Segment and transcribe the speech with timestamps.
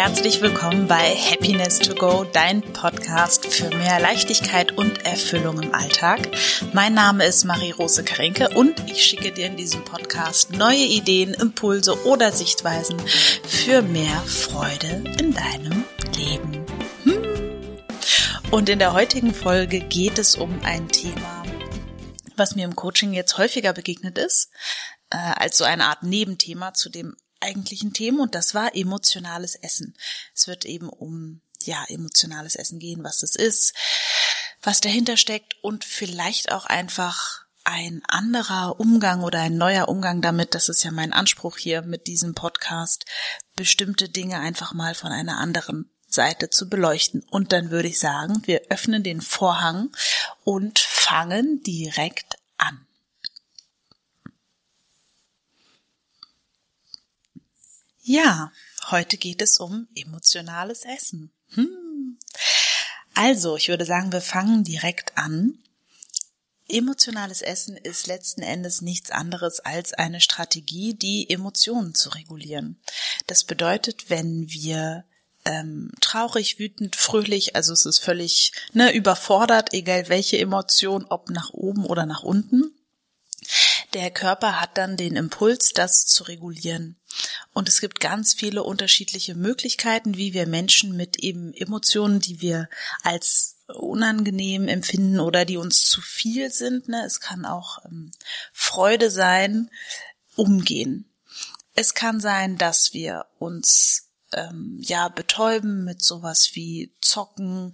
[0.00, 6.26] herzlich willkommen bei Happiness to Go, dein Podcast für mehr Leichtigkeit und Erfüllung im Alltag.
[6.72, 12.02] Mein Name ist Marie-Rose Karinke und ich schicke dir in diesem Podcast neue Ideen, Impulse
[12.06, 12.98] oder Sichtweisen
[13.46, 15.84] für mehr Freude in deinem
[16.16, 16.64] Leben.
[17.04, 17.82] Hm.
[18.50, 21.42] Und in der heutigen Folge geht es um ein Thema,
[22.36, 24.50] was mir im Coaching jetzt häufiger begegnet ist,
[25.10, 29.96] äh, als so eine Art Nebenthema zu dem eigentlichen Themen und das war emotionales Essen.
[30.34, 33.74] Es wird eben um ja emotionales Essen gehen, was es ist,
[34.62, 40.54] was dahinter steckt und vielleicht auch einfach ein anderer Umgang oder ein neuer Umgang damit,
[40.54, 43.04] das ist ja mein Anspruch hier mit diesem Podcast,
[43.54, 47.22] bestimmte Dinge einfach mal von einer anderen Seite zu beleuchten.
[47.30, 49.90] Und dann würde ich sagen, wir öffnen den Vorhang
[50.42, 52.86] und fangen direkt an.
[58.12, 58.50] Ja,
[58.90, 61.30] heute geht es um emotionales Essen.
[61.50, 62.18] Hm.
[63.14, 65.60] Also, ich würde sagen, wir fangen direkt an.
[66.66, 72.80] Emotionales Essen ist letzten Endes nichts anderes als eine Strategie, die Emotionen zu regulieren.
[73.28, 75.04] Das bedeutet, wenn wir
[75.44, 81.50] ähm, traurig, wütend, fröhlich, also es ist völlig ne, überfordert, egal welche Emotion, ob nach
[81.50, 82.74] oben oder nach unten,
[83.94, 86.96] der Körper hat dann den Impuls, das zu regulieren.
[87.52, 92.68] Und es gibt ganz viele unterschiedliche Möglichkeiten, wie wir Menschen mit eben Emotionen, die wir
[93.02, 98.10] als unangenehm empfinden oder die uns zu viel sind, ne, es kann auch ähm,
[98.52, 99.70] Freude sein,
[100.36, 101.10] umgehen.
[101.74, 107.72] Es kann sein, dass wir uns ähm, ja betäuben mit sowas wie Zocken,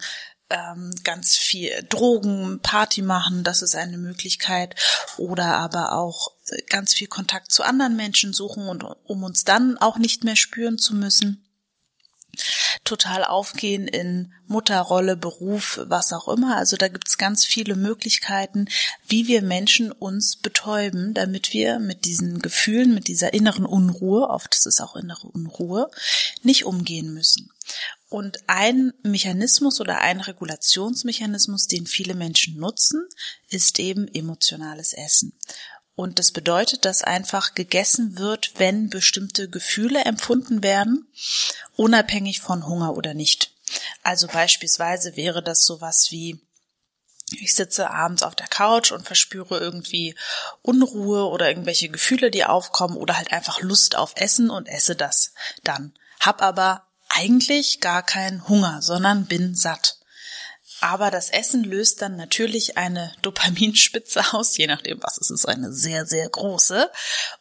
[0.51, 4.75] ähm, ganz viel Drogen, Party machen, das ist eine Möglichkeit.
[5.17, 6.33] Oder aber auch
[6.69, 10.79] ganz viel Kontakt zu anderen Menschen suchen und um uns dann auch nicht mehr spüren
[10.79, 11.43] zu müssen.
[12.85, 16.57] Total aufgehen in Mutterrolle, Beruf, was auch immer.
[16.57, 18.69] Also da gibt's ganz viele Möglichkeiten,
[19.09, 24.55] wie wir Menschen uns betäuben, damit wir mit diesen Gefühlen, mit dieser inneren Unruhe, oft
[24.55, 25.91] ist es auch innere Unruhe,
[26.43, 27.51] nicht umgehen müssen.
[28.09, 33.09] Und ein Mechanismus oder ein Regulationsmechanismus, den viele Menschen nutzen,
[33.49, 35.37] ist eben emotionales Essen.
[35.97, 41.11] Und das bedeutet, dass einfach gegessen wird, wenn bestimmte Gefühle empfunden werden,
[41.75, 43.53] unabhängig von Hunger oder nicht.
[44.03, 46.39] Also beispielsweise wäre das sowas wie,
[47.41, 50.15] ich sitze abends auf der Couch und verspüre irgendwie
[50.63, 55.33] Unruhe oder irgendwelche Gefühle, die aufkommen oder halt einfach Lust auf Essen und esse das
[55.65, 55.95] dann.
[56.21, 56.86] Hab aber
[57.17, 59.99] eigentlich gar keinen Hunger, sondern bin satt.
[60.81, 65.73] Aber das Essen löst dann natürlich eine Dopaminspitze aus, je nachdem, was es ist, eine
[65.73, 66.91] sehr, sehr große.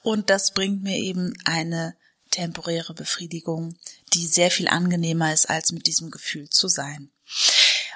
[0.01, 1.95] Und das bringt mir eben eine
[2.31, 3.77] temporäre Befriedigung,
[4.13, 7.11] die sehr viel angenehmer ist, als mit diesem Gefühl zu sein.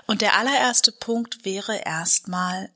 [0.08, 2.72] Und der allererste Punkt wäre erstmal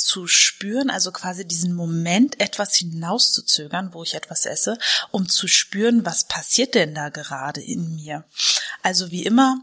[0.00, 4.78] zu spüren, also quasi diesen Moment etwas hinauszuzögern, wo ich etwas esse,
[5.10, 8.24] um zu spüren, was passiert denn da gerade in mir.
[8.82, 9.62] Also wie immer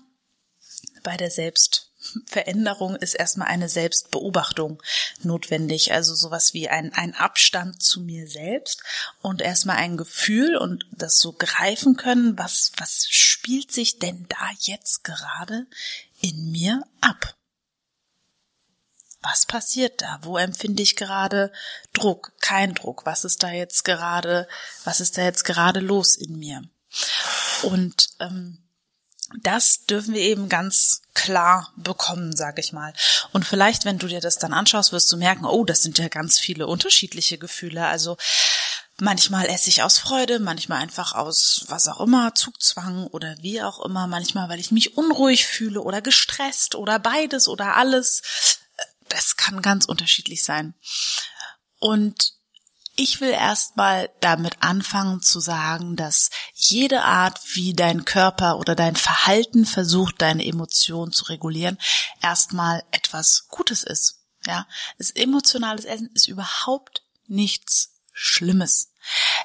[1.03, 4.81] bei der Selbstveränderung ist erstmal eine Selbstbeobachtung
[5.23, 8.83] notwendig, also sowas wie ein, ein Abstand zu mir selbst
[9.21, 14.49] und erstmal ein Gefühl und das so greifen können, was, was spielt sich denn da
[14.59, 15.65] jetzt gerade
[16.19, 17.36] in mir ab?
[19.29, 20.19] Was passiert da?
[20.21, 21.51] Wo empfinde ich gerade
[21.93, 23.05] Druck, kein Druck?
[23.05, 24.47] Was ist da jetzt gerade,
[24.83, 26.63] was ist da jetzt gerade los in mir?
[27.63, 28.63] Und ähm,
[29.41, 32.93] das dürfen wir eben ganz klar bekommen, sage ich mal.
[33.33, 36.07] Und vielleicht, wenn du dir das dann anschaust, wirst du merken, oh, das sind ja
[36.07, 37.85] ganz viele unterschiedliche Gefühle.
[37.85, 38.17] Also
[38.99, 43.83] manchmal esse ich aus Freude, manchmal einfach aus was auch immer, Zugzwang oder wie auch
[43.83, 48.21] immer, manchmal, weil ich mich unruhig fühle oder gestresst oder beides oder alles
[49.17, 50.75] das kann ganz unterschiedlich sein.
[51.79, 52.33] Und
[52.95, 58.95] ich will erstmal damit anfangen zu sagen, dass jede Art, wie dein Körper oder dein
[58.95, 61.79] Verhalten versucht, deine Emotionen zu regulieren,
[62.21, 64.19] erstmal etwas Gutes ist.
[64.45, 64.67] Ja,
[64.99, 68.91] das emotionales Essen ist überhaupt nichts Schlimmes.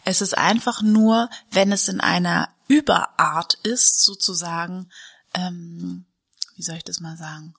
[0.05, 4.91] Es ist einfach nur, wenn es in einer Überart ist, sozusagen,
[5.33, 6.05] ähm,
[6.57, 7.55] wie soll ich das mal sagen?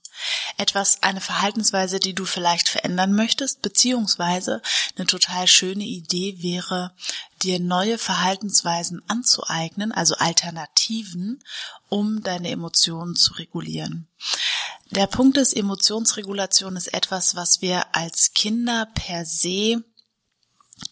[0.58, 4.62] Etwas, eine Verhaltensweise, die du vielleicht verändern möchtest, beziehungsweise
[4.96, 6.94] eine total schöne Idee wäre,
[7.42, 11.44] dir neue Verhaltensweisen anzueignen, also Alternativen,
[11.90, 14.08] um deine Emotionen zu regulieren.
[14.92, 19.84] Der Punkt ist, Emotionsregulation ist etwas, was wir als Kinder per se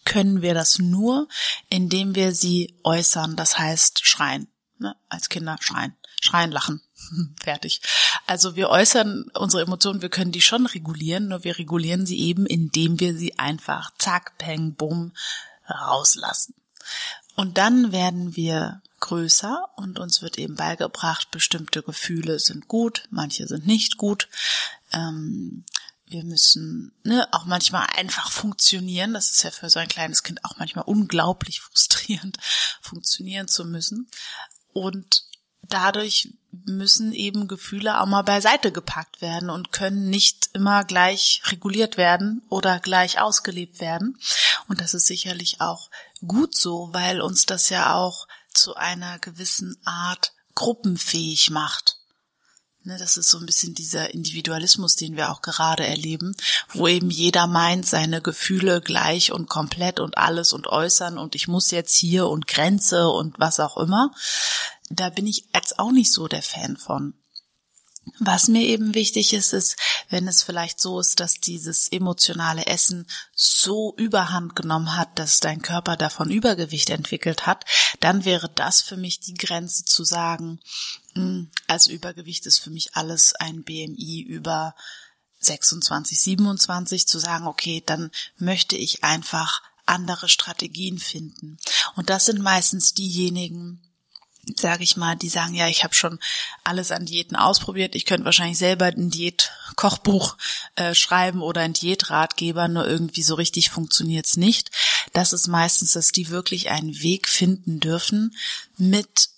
[0.04, 1.28] können wir das nur,
[1.68, 4.48] indem wir sie äußern, das heißt schreien.
[4.78, 4.96] Ne?
[5.08, 6.82] Als Kinder schreien, schreien, lachen,
[7.42, 7.80] fertig.
[8.26, 12.46] Also wir äußern unsere Emotionen, wir können die schon regulieren, nur wir regulieren sie eben,
[12.46, 15.12] indem wir sie einfach zack, peng, bumm
[15.68, 16.54] rauslassen.
[17.34, 23.48] Und dann werden wir größer und uns wird eben beigebracht, bestimmte Gefühle sind gut, manche
[23.48, 24.28] sind nicht gut.
[24.92, 25.64] Ähm,
[26.06, 29.14] wir müssen ne, auch manchmal einfach funktionieren.
[29.14, 32.36] Das ist ja für so ein kleines Kind auch manchmal unglaublich frustrierend,
[32.82, 34.08] funktionieren zu müssen.
[34.72, 35.24] Und
[35.62, 36.28] dadurch
[36.64, 42.42] müssen eben Gefühle auch mal beiseite gepackt werden und können nicht immer gleich reguliert werden
[42.48, 44.18] oder gleich ausgelebt werden.
[44.68, 45.90] Und das ist sicherlich auch
[46.26, 51.91] gut so, weil uns das ja auch zu einer gewissen Art gruppenfähig macht.
[52.84, 56.34] Ne, das ist so ein bisschen dieser Individualismus, den wir auch gerade erleben,
[56.72, 61.46] wo eben jeder meint, seine Gefühle gleich und komplett und alles und äußern und ich
[61.46, 64.12] muss jetzt hier und Grenze und was auch immer.
[64.90, 67.14] Da bin ich jetzt auch nicht so der Fan von.
[68.18, 69.76] Was mir eben wichtig ist, ist,
[70.08, 75.62] wenn es vielleicht so ist, dass dieses emotionale Essen so überhand genommen hat, dass dein
[75.62, 77.64] Körper davon Übergewicht entwickelt hat,
[78.00, 80.60] dann wäre das für mich die Grenze zu sagen,
[81.14, 84.74] hm, also Übergewicht ist für mich alles ein BMI über
[85.40, 91.58] 26, 27, zu sagen, okay, dann möchte ich einfach andere Strategien finden.
[91.94, 93.82] Und das sind meistens diejenigen,
[94.56, 96.18] sage ich mal, die sagen, ja, ich habe schon
[96.64, 100.36] alles an Diäten ausprobiert, ich könnte wahrscheinlich selber ein Diätkochbuch
[100.74, 104.70] äh, schreiben oder ein Diätratgeber, nur irgendwie so richtig funktioniert's nicht.
[105.12, 108.36] Das ist meistens, dass die wirklich einen Weg finden dürfen,
[108.76, 109.28] mit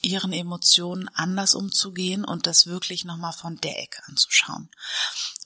[0.00, 4.70] ihren Emotionen anders umzugehen und das wirklich nochmal von der Ecke anzuschauen.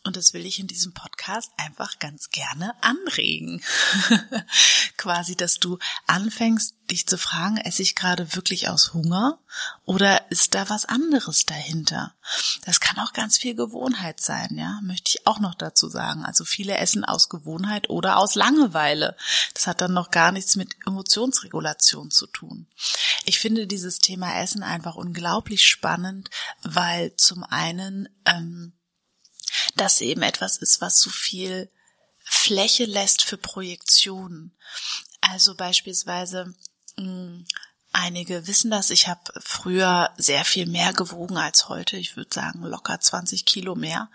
[0.03, 3.63] Und das will ich in diesem Podcast einfach ganz gerne anregen.
[4.97, 9.39] Quasi, dass du anfängst, dich zu fragen, esse ich gerade wirklich aus Hunger
[9.85, 12.15] oder ist da was anderes dahinter?
[12.65, 16.25] Das kann auch ganz viel Gewohnheit sein, ja, möchte ich auch noch dazu sagen.
[16.25, 19.19] Also viele essen aus Gewohnheit oder aus Langeweile.
[19.53, 22.67] Das hat dann noch gar nichts mit Emotionsregulation zu tun.
[23.27, 26.31] Ich finde dieses Thema Essen einfach unglaublich spannend,
[26.63, 28.73] weil zum einen ähm,
[29.77, 31.71] das eben etwas ist, was so viel
[32.19, 34.57] Fläche lässt für Projektionen.
[35.21, 36.55] Also beispielsweise
[36.97, 37.47] mh, hm,
[37.93, 38.91] Einige wissen das.
[38.91, 41.97] Ich habe früher sehr viel mehr gewogen als heute.
[41.97, 44.09] Ich würde sagen locker 20 Kilo mehr.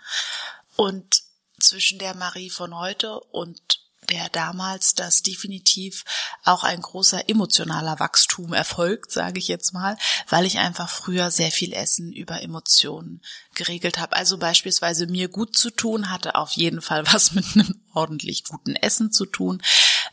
[0.76, 1.22] Und
[1.60, 6.04] zwischen der Marie von heute und der damals das definitiv
[6.44, 9.96] auch ein großer emotionaler Wachstum erfolgt, sage ich jetzt mal,
[10.28, 13.20] weil ich einfach früher sehr viel Essen über Emotionen
[13.54, 14.16] geregelt habe.
[14.16, 18.76] Also beispielsweise mir gut zu tun hatte auf jeden Fall was mit einem ordentlich guten
[18.76, 19.62] Essen zu tun.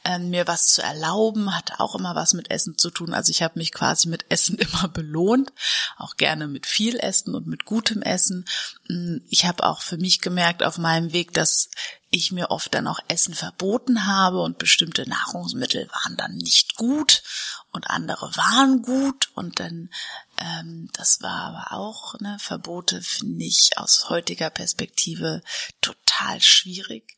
[0.05, 3.13] Ähm, mir was zu erlauben hatte auch immer was mit Essen zu tun.
[3.13, 5.53] Also ich habe mich quasi mit Essen immer belohnt,
[5.97, 8.45] auch gerne mit viel Essen und mit gutem Essen.
[8.89, 11.69] Mm, ich habe auch für mich gemerkt auf meinem Weg, dass
[12.09, 17.23] ich mir oft dann auch Essen verboten habe und bestimmte Nahrungsmittel waren dann nicht gut
[17.71, 19.89] und andere waren gut und dann
[20.37, 25.41] ähm, das war aber auch ne Verbote finde ich aus heutiger Perspektive
[25.81, 27.17] total schwierig.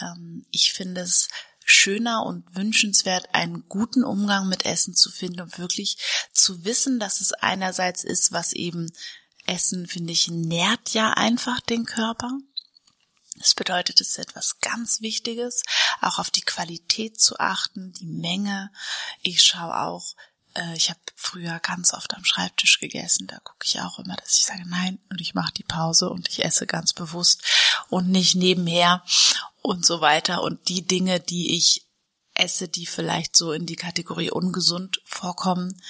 [0.00, 1.28] Ähm, ich finde es
[1.66, 5.98] schöner und wünschenswert, einen guten Umgang mit Essen zu finden und wirklich
[6.32, 8.90] zu wissen, dass es einerseits ist, was eben
[9.46, 12.30] Essen, finde ich, nährt ja einfach den Körper.
[13.34, 15.62] Das bedeutet, es ist etwas ganz Wichtiges,
[16.00, 18.70] auch auf die Qualität zu achten, die Menge.
[19.22, 20.14] Ich schaue auch,
[20.54, 24.36] äh, ich habe früher ganz oft am Schreibtisch gegessen, da gucke ich auch immer, dass
[24.38, 27.42] ich sage nein und ich mache die Pause und ich esse ganz bewusst
[27.88, 29.02] und nicht nebenher
[29.62, 30.42] und so weiter.
[30.42, 31.86] Und die Dinge, die ich
[32.34, 35.80] esse, die vielleicht so in die Kategorie ungesund vorkommen,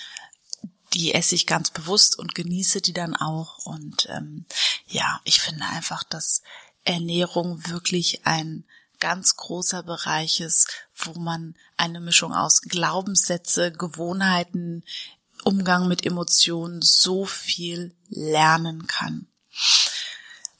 [0.94, 3.66] die esse ich ganz bewusst und genieße die dann auch.
[3.66, 4.46] Und ähm,
[4.86, 6.42] ja, ich finde einfach, dass
[6.84, 8.64] Ernährung wirklich ein
[8.98, 14.84] ganz großer Bereich ist, wo man eine Mischung aus Glaubenssätze, Gewohnheiten,
[15.44, 19.26] Umgang mit Emotionen so viel lernen kann.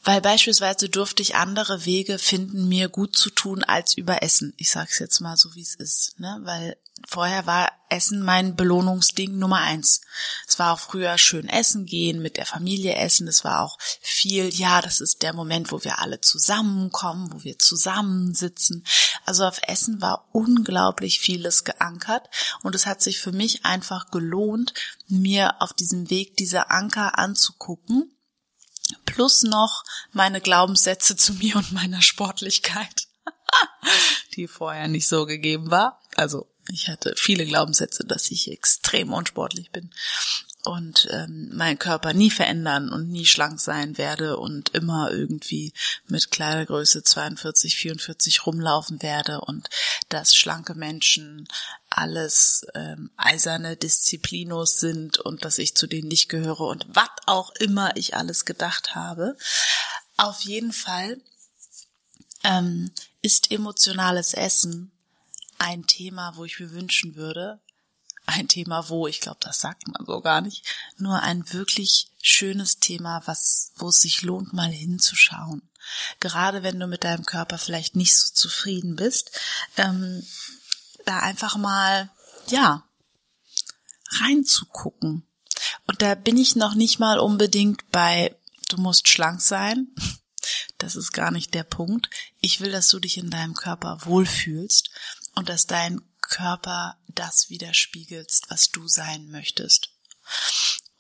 [0.07, 4.55] Weil beispielsweise durfte ich andere Wege finden, mir gut zu tun als über Essen.
[4.57, 6.39] Ich sag's jetzt mal so, wie es ist, ne?
[6.45, 6.77] Weil
[7.09, 10.03] vorher war Essen mein Belohnungsding Nummer eins.
[10.47, 13.27] Es war auch früher schön essen gehen, mit der Familie essen.
[13.27, 17.59] Es war auch viel, ja, das ist der Moment, wo wir alle zusammenkommen, wo wir
[17.59, 18.87] zusammensitzen.
[19.25, 22.31] Also auf Essen war unglaublich vieles geankert
[22.63, 24.73] und es hat sich für mich einfach gelohnt,
[25.09, 28.13] mir auf diesem Weg diese Anker anzugucken
[29.17, 29.83] plus noch
[30.13, 33.09] meine Glaubenssätze zu mir und meiner Sportlichkeit,
[34.37, 36.03] die vorher nicht so gegeben war.
[36.17, 39.91] Also ich hatte viele Glaubenssätze, dass ich extrem unsportlich bin.
[40.67, 45.73] Und ähm, meinen Körper nie verändern und nie schlank sein werde und immer irgendwie
[46.09, 49.69] mit Kleidergröße 42, 44 rumlaufen werde und
[50.09, 51.49] dass schlanke Menschen
[51.89, 57.51] alles ähm, eiserne Disziplinos sind und dass ich zu denen nicht gehöre und was auch
[57.57, 59.37] immer ich alles gedacht habe.
[60.17, 61.21] Auf jeden Fall
[62.45, 62.91] ähm,
[63.23, 64.91] ist emotionales Essen
[65.59, 67.61] ein Thema, wo ich mir wünschen würde,
[68.27, 70.65] ein Thema, wo, ich glaube, das sagt man so gar nicht,
[70.99, 75.63] nur ein wirklich schönes Thema, was, wo es sich lohnt, mal hinzuschauen.
[76.19, 79.31] Gerade wenn du mit deinem Körper vielleicht nicht so zufrieden bist,
[79.77, 80.27] ähm,
[81.05, 82.11] da einfach mal,
[82.49, 82.85] ja,
[84.21, 85.27] reinzugucken.
[85.87, 88.37] Und da bin ich noch nicht mal unbedingt bei,
[88.69, 89.89] du musst schlank sein.
[90.79, 92.11] Das ist gar nicht der Punkt.
[92.41, 94.91] Ich will, dass du dich in deinem Körper wohlfühlst
[95.35, 99.91] und dass dein Körper das widerspiegelst, was du sein möchtest.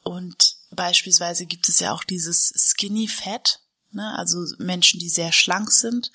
[0.02, 3.60] Und beispielsweise gibt es ja auch dieses Skinny Fat,
[3.92, 4.16] ne?
[4.16, 6.12] also Menschen, die sehr schlank sind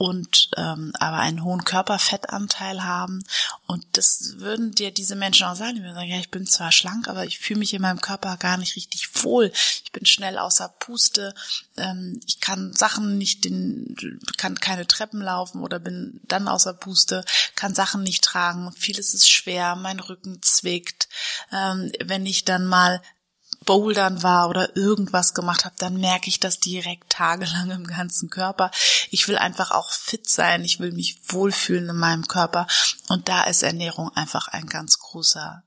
[0.00, 3.22] und ähm, aber einen hohen Körperfettanteil haben.
[3.66, 6.72] Und das würden dir diese Menschen auch sagen, die würden sagen, ja, ich bin zwar
[6.72, 9.52] schlank, aber ich fühle mich in meinem Körper gar nicht richtig wohl.
[9.84, 11.34] Ich bin schnell außer Puste,
[11.76, 13.94] ähm, ich kann Sachen nicht, den,
[14.38, 17.22] kann keine Treppen laufen oder bin dann außer Puste,
[17.54, 21.10] kann Sachen nicht tragen, vieles ist schwer, mein Rücken zwickt.
[21.52, 23.02] Ähm, wenn ich dann mal
[23.70, 28.72] Bouldern war oder irgendwas gemacht habe, dann merke ich das direkt tagelang im ganzen Körper.
[29.10, 32.66] Ich will einfach auch fit sein, ich will mich wohlfühlen in meinem Körper
[33.06, 35.62] und da ist Ernährung einfach ein ganz großer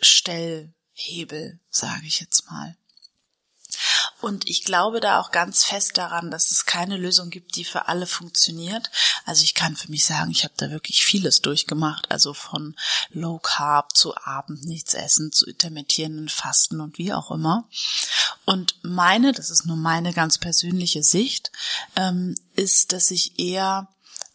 [0.00, 2.74] Stellhebel, sage ich jetzt mal.
[4.20, 7.88] Und ich glaube da auch ganz fest daran, dass es keine Lösung gibt, die für
[7.88, 8.90] alle funktioniert.
[9.24, 12.10] Also ich kann für mich sagen, ich habe da wirklich vieles durchgemacht.
[12.10, 12.76] Also von
[13.10, 17.68] Low Carb zu Abend nichts essen, zu intermittierenden Fasten und wie auch immer.
[18.44, 21.50] Und meine, das ist nur meine ganz persönliche Sicht,
[21.96, 23.88] ähm, ist, dass ich eher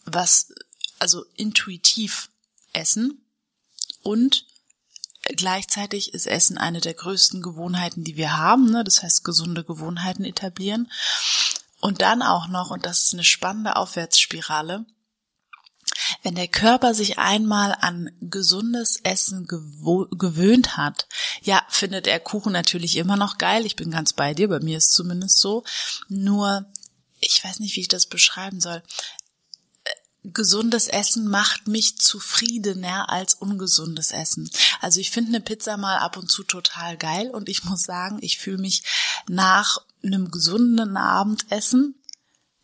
[0.06, 0.54] was,
[1.00, 2.30] also intuitiv
[2.74, 3.22] essen
[4.02, 4.46] und
[5.34, 8.70] Gleichzeitig ist Essen eine der größten Gewohnheiten, die wir haben.
[8.70, 8.84] Ne?
[8.84, 10.92] Das heißt, gesunde Gewohnheiten etablieren.
[11.80, 14.86] Und dann auch noch, und das ist eine spannende Aufwärtsspirale,
[16.24, 21.08] wenn der Körper sich einmal an gesundes Essen gewöhnt hat,
[21.42, 23.66] ja, findet er Kuchen natürlich immer noch geil.
[23.66, 25.64] Ich bin ganz bei dir, bei mir ist zumindest so.
[26.08, 26.66] Nur,
[27.20, 28.82] ich weiß nicht, wie ich das beschreiben soll
[30.34, 34.50] gesundes Essen macht mich zufriedener als ungesundes Essen.
[34.82, 38.20] Also ich finde eine Pizza mal ab und zu total geil und ich muss sagen,
[38.22, 38.84] ich fühle mich
[39.28, 41.96] nach einem gesunden Abendessen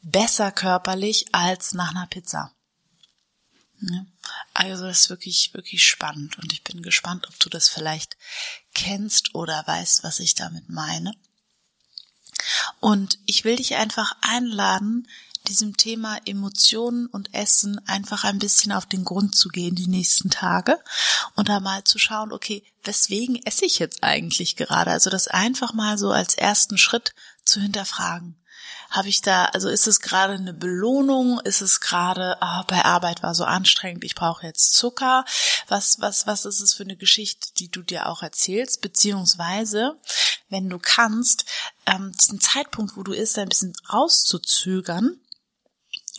[0.01, 2.53] besser körperlich als nach einer Pizza.
[4.53, 8.15] Also das ist wirklich, wirklich spannend und ich bin gespannt, ob du das vielleicht
[8.73, 11.15] kennst oder weißt, was ich damit meine.
[12.79, 15.07] Und ich will dich einfach einladen,
[15.47, 20.29] diesem Thema Emotionen und Essen einfach ein bisschen auf den Grund zu gehen die nächsten
[20.29, 20.79] Tage
[21.35, 24.91] und da mal zu schauen, okay, weswegen esse ich jetzt eigentlich gerade?
[24.91, 27.13] Also das einfach mal so als ersten Schritt
[27.45, 28.35] zu hinterfragen.
[28.91, 31.39] Habe ich da, also ist es gerade eine Belohnung?
[31.39, 35.23] Ist es gerade, oh, bei Arbeit war so anstrengend, ich brauche jetzt Zucker?
[35.69, 38.81] Was, was, was ist es für eine Geschichte, die du dir auch erzählst?
[38.81, 39.97] Beziehungsweise,
[40.49, 41.45] wenn du kannst,
[41.85, 45.17] ähm, diesen Zeitpunkt, wo du isst, ein bisschen rauszuzögern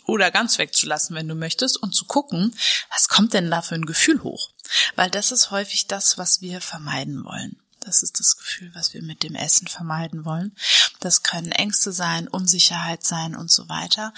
[0.05, 2.55] oder ganz wegzulassen, wenn du möchtest, und zu gucken,
[2.91, 4.49] was kommt denn da für ein Gefühl hoch?
[4.95, 7.59] Weil das ist häufig das, was wir vermeiden wollen.
[7.79, 10.55] Das ist das Gefühl, was wir mit dem Essen vermeiden wollen.
[11.01, 14.13] Das können Ängste sein, Unsicherheit sein und so weiter.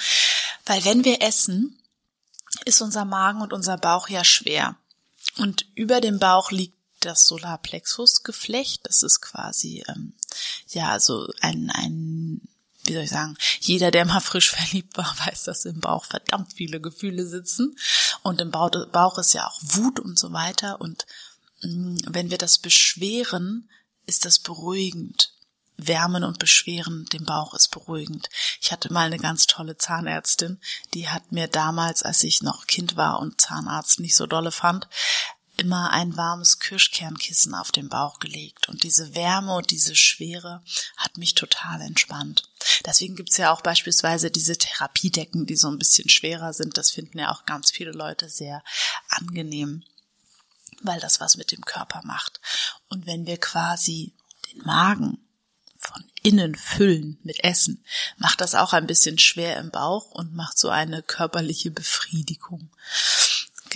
[0.66, 1.80] Weil wenn wir essen,
[2.66, 4.76] ist unser Magen und unser Bauch ja schwer.
[5.38, 8.82] Und über dem Bauch liegt das Solarplexusgeflecht.
[8.86, 10.14] Das ist quasi ähm,
[10.70, 12.42] ja so ein, ein
[12.86, 16.54] wie soll ich sagen, jeder, der mal frisch verliebt war, weiß, dass im Bauch verdammt
[16.54, 17.76] viele Gefühle sitzen.
[18.24, 20.82] Und im Bauch ist ja auch Wut und so weiter.
[20.82, 21.06] Und
[21.62, 23.70] mm, wenn wir das beschweren,
[24.06, 25.32] ist das beruhigend.
[25.78, 28.30] Wärmen und Beschweren dem Bauch ist beruhigend.
[28.62, 30.62] Ich hatte mal eine ganz tolle Zahnärztin,
[30.94, 34.88] die hat mir damals, als ich noch Kind war und Zahnarzt nicht so dolle fand,
[35.58, 40.64] immer ein warmes Kirschkernkissen auf den Bauch gelegt und diese Wärme und diese Schwere
[40.98, 42.50] hat mich total entspannt.
[42.86, 46.78] Deswegen gibt's ja auch beispielsweise diese Therapiedecken, die so ein bisschen schwerer sind.
[46.78, 48.64] Das finden ja auch ganz viele Leute sehr
[49.10, 49.84] angenehm,
[50.82, 52.40] weil das was mit dem Körper macht.
[52.90, 54.14] Und wenn wir quasi
[54.52, 55.20] den Magen
[55.78, 57.84] von innen füllen mit Essen,
[58.18, 62.72] macht das auch ein bisschen schwer im Bauch und macht so eine körperliche Befriedigung.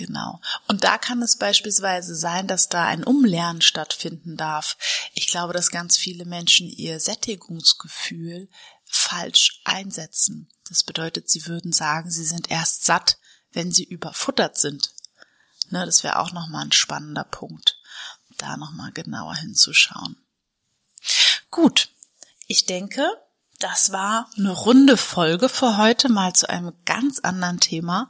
[0.00, 0.40] Genau.
[0.66, 4.78] Und da kann es beispielsweise sein, dass da ein Umlernen stattfinden darf.
[5.12, 8.48] Ich glaube, dass ganz viele Menschen ihr Sättigungsgefühl
[8.86, 10.50] falsch einsetzen.
[10.70, 13.18] Das bedeutet, sie würden sagen, sie sind erst satt,
[13.52, 14.94] wenn sie überfuttert sind.
[15.68, 17.78] Ne, das wäre auch nochmal ein spannender Punkt,
[18.38, 20.16] da nochmal genauer hinzuschauen.
[21.50, 21.90] Gut,
[22.46, 23.06] ich denke,
[23.58, 28.08] das war eine runde Folge für heute, mal zu einem ganz anderen Thema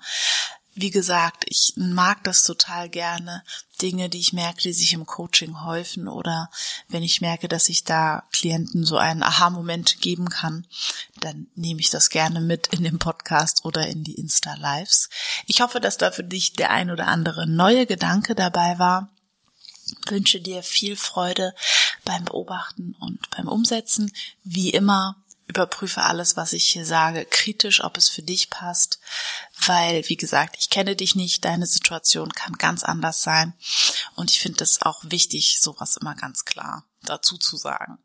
[0.74, 3.42] wie gesagt, ich mag das total gerne,
[3.82, 6.50] Dinge, die ich merke, die sich im Coaching häufen oder
[6.88, 10.66] wenn ich merke, dass ich da Klienten so einen Aha-Moment geben kann,
[11.20, 15.08] dann nehme ich das gerne mit in den Podcast oder in die Insta-Lives.
[15.46, 19.10] Ich hoffe, dass da für dich der ein oder andere neue Gedanke dabei war.
[19.86, 21.54] Ich wünsche dir viel Freude
[22.04, 24.12] beim Beobachten und beim Umsetzen.
[24.44, 25.16] Wie immer
[25.50, 29.00] überprüfe alles, was ich hier sage, kritisch, ob es für dich passt,
[29.66, 33.52] weil, wie gesagt, ich kenne dich nicht, deine Situation kann ganz anders sein
[34.14, 37.98] und ich finde es auch wichtig, sowas immer ganz klar dazu zu sagen.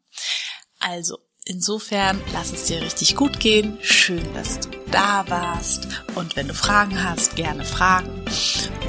[0.80, 6.48] Also, insofern, lass es dir richtig gut gehen, schön, dass du da warst und wenn
[6.48, 8.26] du Fragen hast, gerne fragen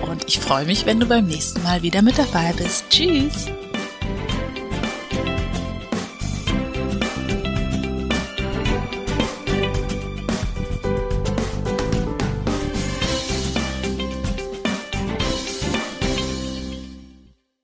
[0.03, 2.85] und ich freue mich, wenn du beim nächsten Mal wieder mit dabei bist.
[2.91, 3.47] Tschüss!